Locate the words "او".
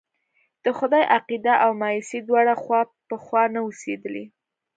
1.63-1.71